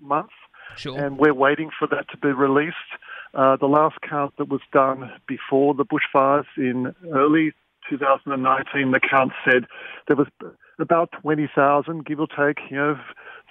month, 0.00 0.30
Sure. 0.76 0.98
and 0.98 1.18
we're 1.18 1.34
waiting 1.34 1.70
for 1.76 1.88
that 1.88 2.08
to 2.10 2.16
be 2.16 2.28
released. 2.28 2.76
Uh, 3.34 3.56
the 3.56 3.66
last 3.66 3.96
count 4.08 4.34
that 4.38 4.48
was 4.48 4.60
done 4.72 5.10
before 5.26 5.74
the 5.74 5.84
bushfires 5.84 6.46
in 6.56 6.94
early 7.12 7.52
2019, 7.90 8.92
the 8.92 9.00
count 9.00 9.32
said 9.44 9.64
there 10.06 10.16
was 10.16 10.28
about 10.78 11.10
20,000, 11.20 12.04
give 12.04 12.20
or 12.20 12.26
take, 12.28 12.58
you 12.70 12.76
know, 12.76 12.98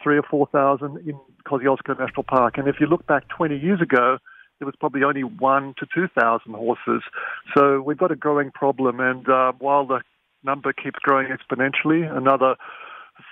three 0.01 0.17
or 0.17 0.24
4,000 0.24 0.97
in 1.07 1.19
Kosciuszko 1.45 2.00
National 2.00 2.24
Park. 2.24 2.57
And 2.57 2.67
if 2.67 2.75
you 2.79 2.88
look 2.88 3.05
back 3.07 3.27
20 3.29 3.57
years 3.57 3.81
ago, 3.81 4.17
there 4.59 4.65
was 4.65 4.75
probably 4.79 5.03
only 5.03 5.24
one 5.24 5.74
to 5.77 5.85
2,000 5.93 6.53
horses. 6.53 7.03
So 7.55 7.81
we've 7.81 7.97
got 7.97 8.12
a 8.12 8.15
growing 8.15 8.51
problem. 8.51 9.00
And 9.00 9.27
uh, 9.27 9.53
while 9.59 9.85
the 9.85 10.01
number 10.45 10.71
keeps 10.71 10.99
growing 10.99 11.27
exponentially, 11.27 12.15
another 12.15 12.55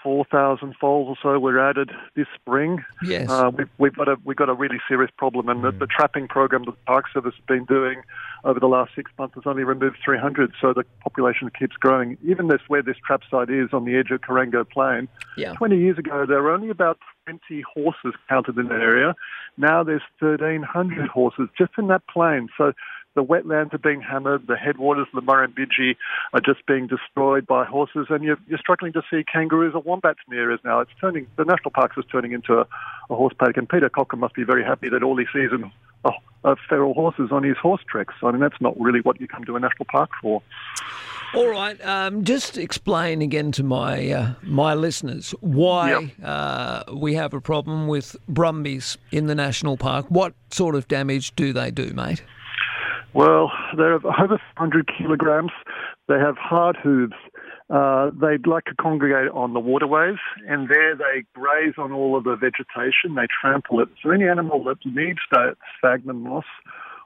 4,000 0.01 0.75
foals 0.79 1.09
or 1.09 1.15
so 1.21 1.39
were 1.39 1.59
added 1.59 1.91
this 2.15 2.27
spring. 2.35 2.83
Yes. 3.03 3.29
Uh, 3.29 3.51
we've, 3.57 3.69
we've 3.77 3.95
got 3.95 4.07
a 4.07 4.15
we've 4.23 4.37
got 4.37 4.49
a 4.49 4.53
really 4.53 4.79
serious 4.87 5.11
problem, 5.17 5.49
and 5.49 5.63
the, 5.63 5.71
the 5.71 5.87
trapping 5.87 6.27
program 6.27 6.63
that 6.65 6.71
the 6.71 6.85
Park 6.85 7.05
Service 7.13 7.33
has 7.35 7.45
been 7.45 7.65
doing 7.65 8.01
over 8.43 8.59
the 8.59 8.67
last 8.67 8.91
six 8.95 9.11
months 9.17 9.35
has 9.35 9.43
only 9.45 9.63
removed 9.63 9.97
300. 10.03 10.53
So 10.59 10.73
the 10.73 10.83
population 11.01 11.49
keeps 11.57 11.75
growing. 11.75 12.17
Even 12.23 12.47
this 12.47 12.61
where 12.67 12.81
this 12.81 12.97
trap 13.05 13.21
site 13.29 13.49
is 13.49 13.69
on 13.73 13.85
the 13.85 13.95
edge 13.95 14.11
of 14.11 14.21
Currango 14.21 14.69
Plain. 14.69 15.07
Yeah. 15.37 15.53
20 15.53 15.77
years 15.77 15.97
ago, 15.97 16.25
there 16.25 16.41
were 16.41 16.51
only 16.51 16.69
about 16.69 16.99
20 17.25 17.63
horses 17.73 18.13
counted 18.29 18.57
in 18.57 18.67
that 18.67 18.81
area. 18.81 19.15
Now 19.57 19.83
there's 19.83 20.01
1,300 20.19 21.07
horses 21.07 21.49
just 21.57 21.71
in 21.77 21.87
that 21.87 22.03
plain. 22.07 22.49
So 22.57 22.73
the 23.15 23.23
wetlands 23.23 23.73
are 23.73 23.79
being 23.79 24.01
hammered. 24.01 24.47
The 24.47 24.55
headwaters 24.55 25.07
of 25.13 25.23
the 25.23 25.31
Murrumbidgee 25.31 25.95
are 26.33 26.39
just 26.39 26.65
being 26.65 26.87
destroyed 26.87 27.45
by 27.45 27.65
horses, 27.65 28.07
and 28.09 28.23
you're, 28.23 28.37
you're 28.47 28.59
struggling 28.59 28.93
to 28.93 29.01
see 29.09 29.23
kangaroos 29.23 29.73
or 29.75 29.81
wombats 29.81 30.19
in 30.27 30.35
the 30.35 30.41
areas 30.41 30.59
now. 30.63 30.79
It's 30.79 30.91
turning 30.99 31.27
the 31.37 31.45
national 31.45 31.71
parks 31.71 31.97
is 31.97 32.05
turning 32.11 32.31
into 32.31 32.53
a, 32.53 32.67
a 33.09 33.15
horse 33.15 33.33
paddock, 33.37 33.57
and 33.57 33.69
Peter 33.69 33.89
Cochrane 33.89 34.19
must 34.19 34.35
be 34.35 34.43
very 34.43 34.63
happy 34.63 34.89
that 34.89 35.03
all 35.03 35.17
he 35.17 35.25
sees 35.33 35.49
are, 35.51 35.71
are, 36.05 36.17
are 36.43 36.57
feral 36.67 36.93
horses 36.93 37.29
on 37.31 37.43
his 37.43 37.57
horse 37.57 37.81
treks. 37.89 38.13
I 38.23 38.31
mean, 38.31 38.41
that's 38.41 38.59
not 38.61 38.79
really 38.79 39.01
what 39.01 39.21
you 39.21 39.27
come 39.27 39.43
to 39.45 39.55
a 39.55 39.59
national 39.59 39.85
park 39.91 40.09
for. 40.21 40.41
All 41.35 41.49
right. 41.49 41.83
Um, 41.83 42.23
just 42.23 42.59
explain 42.59 43.23
again 43.23 43.51
to 43.53 43.63
my 43.63 44.11
uh, 44.11 44.33
my 44.43 44.75
listeners 44.75 45.31
why 45.41 46.13
uh, 46.23 46.83
we 46.93 47.15
have 47.15 47.33
a 47.33 47.41
problem 47.41 47.87
with 47.87 48.15
brumbies 48.27 48.99
in 49.11 49.25
the 49.25 49.33
national 49.33 49.75
park. 49.75 50.05
What 50.09 50.35
sort 50.51 50.75
of 50.75 50.87
damage 50.87 51.35
do 51.35 51.51
they 51.51 51.71
do, 51.71 51.91
mate? 51.93 52.23
Well, 53.13 53.51
they're 53.77 53.93
over 53.93 54.07
100 54.07 54.89
kilograms. 54.97 55.51
They 56.07 56.19
have 56.19 56.35
hard 56.37 56.77
hooves. 56.81 57.13
Uh, 57.69 58.11
they 58.19 58.37
like 58.45 58.65
to 58.65 58.75
congregate 58.79 59.31
on 59.31 59.53
the 59.53 59.59
waterways, 59.59 60.17
and 60.47 60.69
there 60.69 60.95
they 60.95 61.23
graze 61.33 61.73
on 61.77 61.91
all 61.91 62.17
of 62.17 62.23
the 62.23 62.35
vegetation. 62.35 63.15
They 63.15 63.27
trample 63.41 63.79
it. 63.79 63.89
So 64.01 64.11
any 64.11 64.27
animal 64.27 64.63
that 64.65 64.77
needs 64.85 65.19
that 65.31 65.55
sphagnum 65.77 66.23
moss 66.23 66.45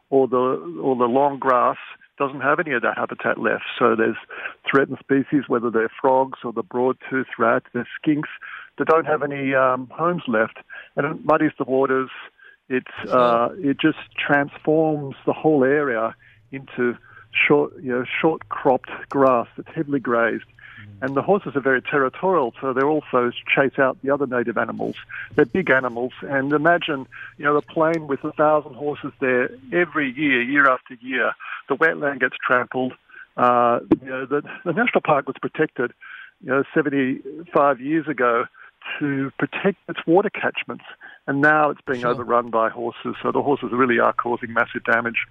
or 0.09 0.27
the 0.27 0.37
or 0.81 0.95
the 0.95 1.05
long 1.05 1.39
grass 1.39 1.77
doesn't 2.17 2.41
have 2.41 2.59
any 2.59 2.73
of 2.73 2.81
that 2.81 2.97
habitat 2.97 3.37
left. 3.37 3.63
So 3.77 3.95
there's 3.95 4.17
threatened 4.69 4.97
species, 4.99 5.43
whether 5.47 5.69
they're 5.69 5.91
frogs 6.01 6.39
or 6.43 6.51
the 6.51 6.63
broad-toothed 6.63 7.29
rat, 7.37 7.63
there's 7.73 7.87
skinks 8.03 8.29
that 8.77 8.87
don't 8.87 9.05
have 9.05 9.21
any 9.21 9.53
um, 9.53 9.87
homes 9.91 10.23
left, 10.27 10.57
and 10.95 11.05
it 11.05 11.25
muddies 11.25 11.51
the 11.57 11.65
waters. 11.65 12.09
It 12.69 12.87
uh, 13.07 13.49
it 13.57 13.79
just 13.79 13.99
transforms 14.17 15.15
the 15.25 15.33
whole 15.33 15.63
area 15.63 16.15
into 16.51 16.97
short, 17.31 17.73
you 17.81 17.91
know, 17.91 18.05
short 18.21 18.49
cropped 18.49 18.89
grass 19.09 19.47
that's 19.55 19.69
heavily 19.73 19.99
grazed. 19.99 20.45
And 20.99 21.15
the 21.15 21.21
horses 21.21 21.55
are 21.55 21.61
very 21.61 21.81
territorial, 21.81 22.53
so 22.59 22.73
they 22.73 22.81
also 22.81 23.31
chase 23.55 23.77
out 23.77 23.97
the 24.01 24.09
other 24.09 24.25
native 24.25 24.57
animals. 24.57 24.95
They're 25.35 25.45
big 25.45 25.69
animals, 25.69 26.11
and 26.23 26.51
imagine, 26.51 27.05
you 27.37 27.45
know, 27.45 27.55
a 27.55 27.61
plain 27.61 28.07
with 28.07 28.23
a 28.23 28.31
thousand 28.31 28.73
horses 28.73 29.11
there 29.19 29.51
every 29.71 30.11
year, 30.11 30.41
year 30.41 30.67
after 30.67 30.95
year. 30.95 31.33
The 31.69 31.75
wetland 31.75 32.21
gets 32.21 32.35
trampled. 32.45 32.93
Uh, 33.35 33.79
you 34.01 34.09
know, 34.09 34.25
the, 34.25 34.41
the 34.65 34.73
national 34.73 35.01
park 35.01 35.27
was 35.27 35.35
protected, 35.39 35.93
you 36.41 36.49
know, 36.49 36.63
75 36.73 37.79
years 37.79 38.07
ago 38.07 38.45
to 38.99 39.31
protect 39.37 39.77
its 39.89 39.99
water 40.05 40.29
catchments, 40.29 40.83
and 41.27 41.41
now 41.41 41.69
it's 41.69 41.81
being 41.85 42.01
Sure. 42.01 42.11
overrun 42.11 42.49
by 42.49 42.69
horses. 42.69 43.15
So 43.21 43.31
the 43.31 43.41
horses 43.41 43.69
really 43.71 43.99
are 43.99 44.13
causing 44.13 44.53
massive 44.53 44.83
damage. 44.83 45.25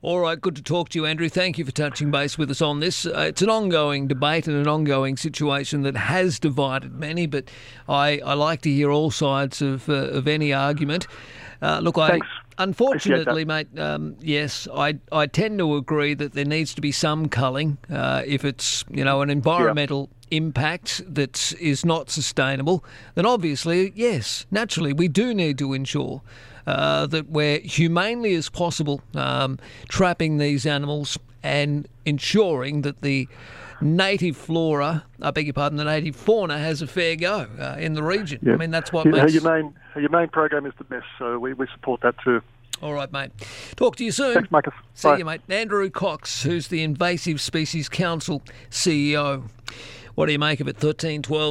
All 0.00 0.20
right, 0.20 0.40
good 0.40 0.56
to 0.56 0.62
talk 0.62 0.88
to 0.90 0.98
you, 0.98 1.06
Andrew. 1.06 1.28
Thank 1.28 1.58
you 1.58 1.64
for 1.64 1.70
touching 1.70 2.10
base 2.10 2.36
with 2.36 2.50
us 2.50 2.60
on 2.60 2.80
this. 2.80 3.06
Uh, 3.06 3.26
it's 3.28 3.42
an 3.42 3.50
ongoing 3.50 4.08
debate 4.08 4.48
and 4.48 4.56
an 4.56 4.66
ongoing 4.66 5.16
situation 5.16 5.82
that 5.82 5.96
has 5.96 6.40
divided 6.40 6.92
many, 6.92 7.26
but 7.26 7.48
I, 7.88 8.20
I 8.24 8.34
like 8.34 8.62
to 8.62 8.70
hear 8.70 8.90
all 8.90 9.10
sides 9.12 9.62
of, 9.62 9.88
uh, 9.88 9.92
of 9.92 10.26
any 10.26 10.52
argument. 10.52 11.06
Uh, 11.60 11.78
look, 11.80 11.98
I, 11.98 12.08
Thanks. 12.10 12.26
Unfortunately, 12.58 13.44
mate, 13.44 13.68
um, 13.78 14.16
yes, 14.20 14.68
I, 14.74 14.98
I 15.10 15.26
tend 15.26 15.58
to 15.58 15.76
agree 15.76 16.14
that 16.14 16.32
there 16.32 16.44
needs 16.44 16.74
to 16.74 16.80
be 16.80 16.92
some 16.92 17.28
culling 17.28 17.78
uh, 17.90 18.22
if 18.26 18.44
it's 18.44 18.84
you 18.90 19.04
know 19.04 19.22
an 19.22 19.30
environmental 19.30 20.10
yeah. 20.10 20.21
Impact 20.32 21.02
that 21.06 21.52
is 21.60 21.84
not 21.84 22.10
sustainable. 22.10 22.84
Then 23.14 23.26
obviously, 23.26 23.92
yes, 23.94 24.46
naturally, 24.50 24.92
we 24.92 25.08
do 25.08 25.34
need 25.34 25.58
to 25.58 25.72
ensure 25.72 26.22
uh, 26.66 27.06
that 27.06 27.28
we're 27.28 27.60
humanely 27.60 28.34
as 28.34 28.48
possible 28.48 29.02
um, 29.14 29.58
trapping 29.88 30.38
these 30.38 30.66
animals 30.66 31.18
and 31.42 31.88
ensuring 32.04 32.82
that 32.82 33.02
the 33.02 33.28
native 33.80 34.36
flora, 34.36 35.04
I 35.20 35.32
beg 35.32 35.46
your 35.46 35.54
pardon, 35.54 35.76
the 35.76 35.84
native 35.84 36.14
fauna 36.14 36.58
has 36.58 36.82
a 36.82 36.86
fair 36.86 37.16
go 37.16 37.48
uh, 37.58 37.76
in 37.78 37.94
the 37.94 38.02
region. 38.02 38.38
Yeah. 38.42 38.54
I 38.54 38.56
mean, 38.56 38.70
that's 38.70 38.92
what 38.92 39.06
yeah, 39.06 39.22
makes... 39.22 39.34
Your 39.34 39.42
main, 39.42 39.74
your 39.96 40.10
main 40.10 40.28
program 40.28 40.66
is 40.66 40.72
the 40.78 40.84
best, 40.84 41.06
so 41.18 41.38
we, 41.38 41.52
we 41.52 41.66
support 41.74 42.00
that 42.02 42.14
too. 42.22 42.40
All 42.80 42.94
right, 42.94 43.12
mate. 43.12 43.30
Talk 43.76 43.96
to 43.96 44.04
you 44.04 44.10
soon. 44.10 44.34
Thanks, 44.34 44.50
Marcus. 44.50 44.74
See 44.94 45.08
Bye. 45.08 45.18
you, 45.18 45.24
mate. 45.24 45.40
Andrew 45.48 45.88
Cox, 45.88 46.42
who's 46.42 46.66
the 46.66 46.82
Invasive 46.82 47.40
Species 47.40 47.88
Council 47.88 48.42
CEO. 48.70 49.48
What 50.14 50.26
do 50.26 50.32
you 50.32 50.38
make 50.38 50.60
of 50.60 50.68
it? 50.68 50.76
13, 50.76 51.22
12, 51.22 51.40